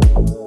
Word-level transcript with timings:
Bye. 0.00 0.43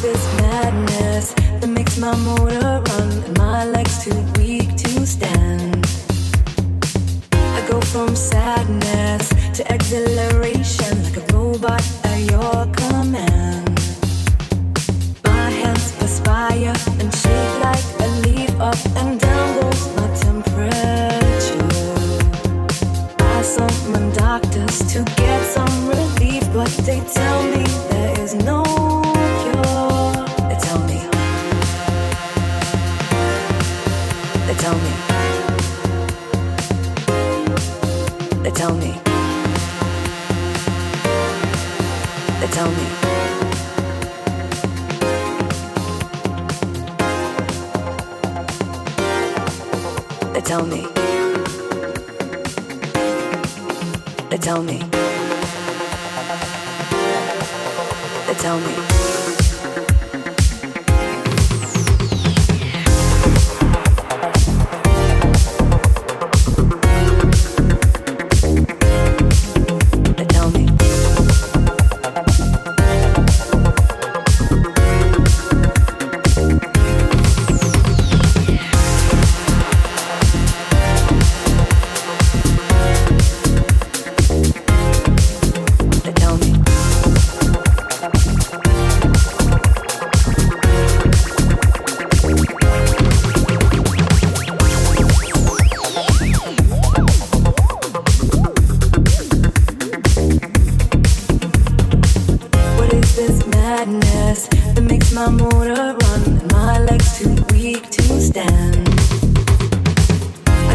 this 0.00 0.40
madness 0.40 1.32
that 1.60 1.68
makes 1.68 1.98
my 1.98 2.14
motor 2.16 2.60
run 2.60 3.12
and 3.24 3.36
my 3.38 3.64
legs 3.64 4.04
too 4.04 4.14
weak 4.38 4.76
to 4.76 5.06
stand. 5.06 5.84
I 7.32 7.66
go 7.68 7.80
from 7.80 8.14
sadness 8.14 9.28
to 9.56 9.74
exhilaration 9.74 10.57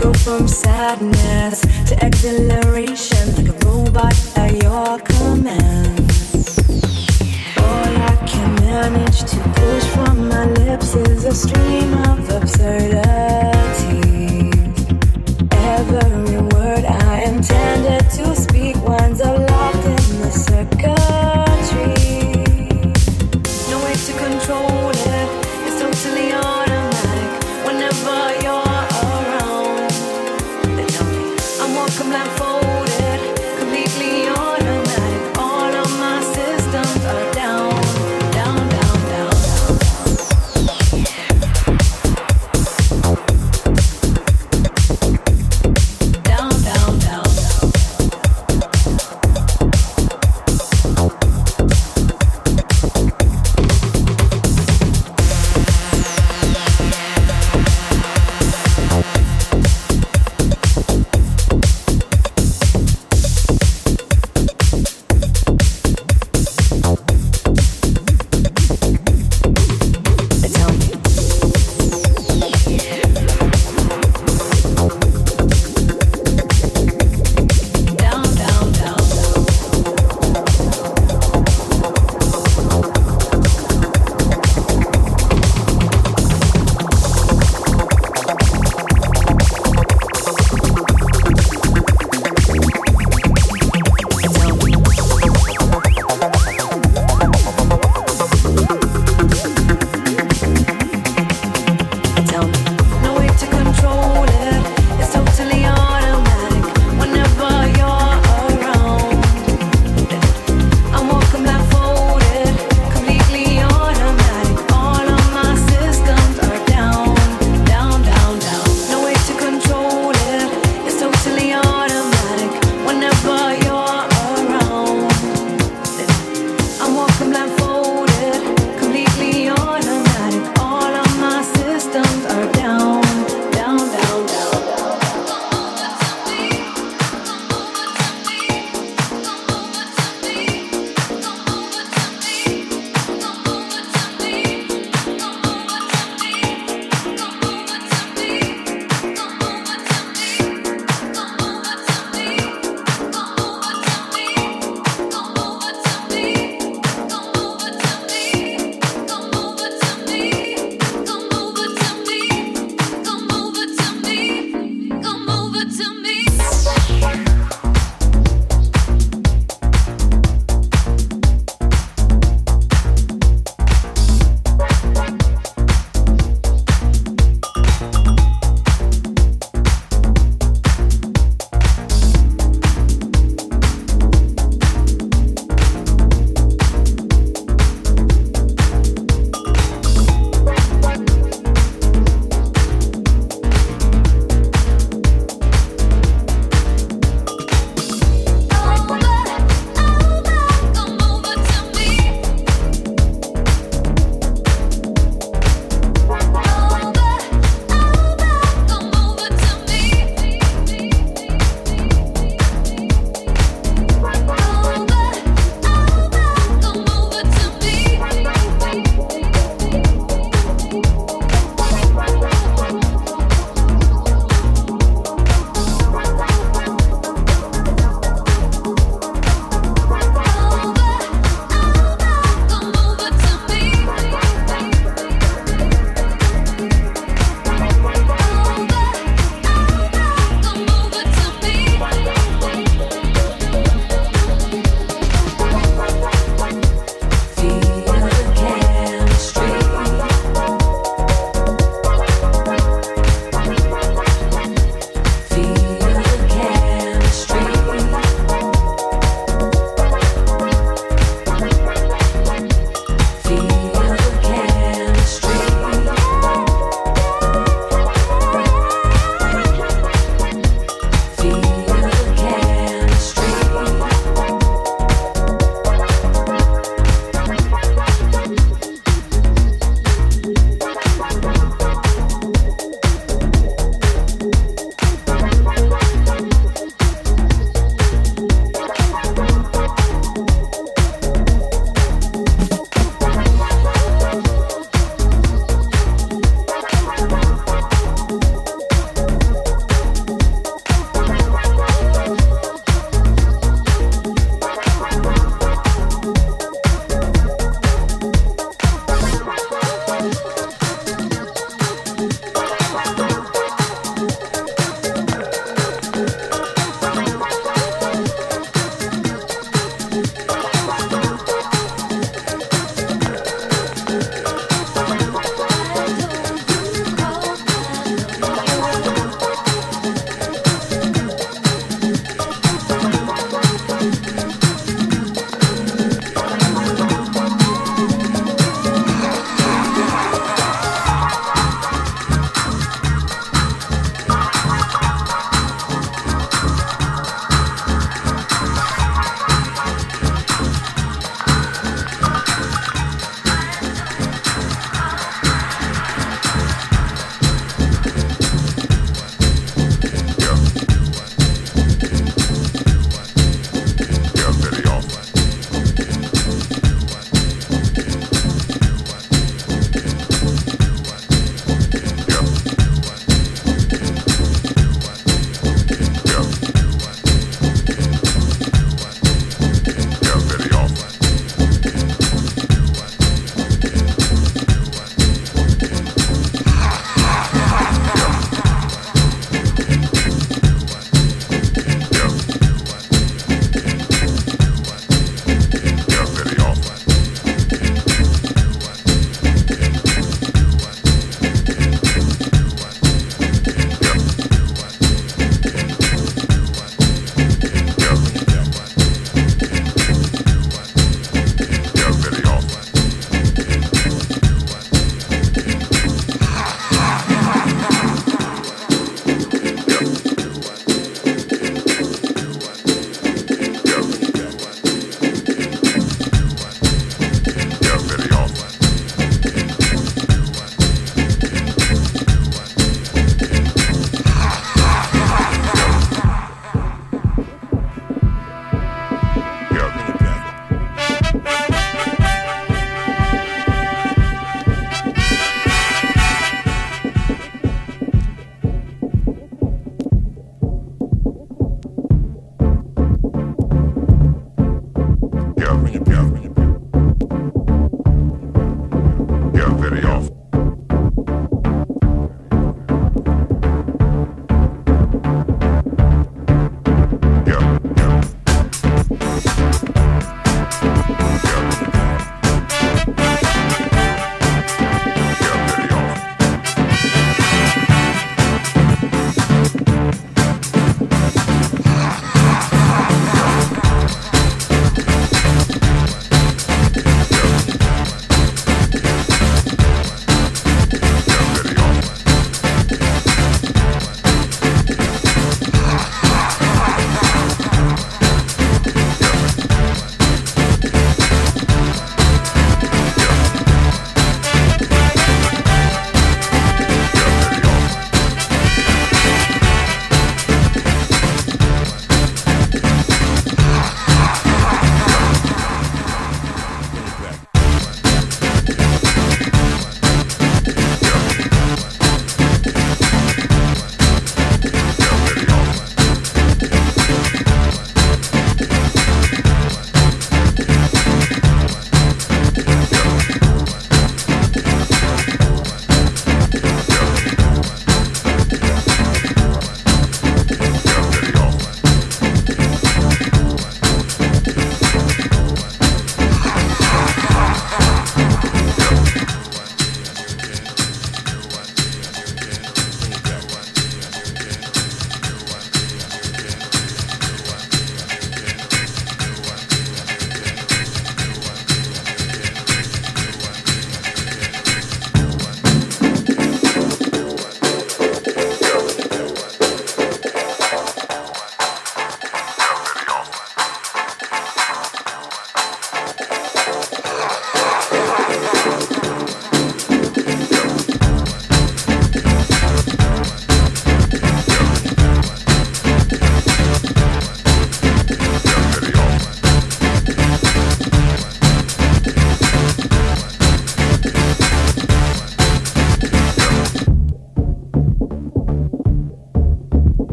Go 0.00 0.12
from 0.12 0.46
sadness 0.46 1.60
to 1.88 2.06
exhilaration 2.06 3.34
like 3.36 3.48
a 3.48 3.66
robot 3.66 4.14
at 4.36 4.62
your 4.62 4.98
command. 5.00 6.10
All 7.56 7.92
I 8.10 8.16
can 8.26 8.54
manage 8.56 9.20
to 9.20 9.38
push 9.56 9.84
from 9.94 10.28
my 10.28 10.44
lips 10.46 10.94
is 10.94 11.24
a 11.24 11.34
stream 11.34 11.94
of 12.08 12.28
absurdity. 12.28 13.00
Every 15.50 16.38
word 16.54 16.84
I 16.84 17.22
intended 17.22 18.10
to 18.10 18.36
speak 18.36 18.76
winds 18.86 19.20
up. 19.20 19.55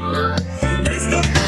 Let's 0.00 1.06
go. 1.10 1.39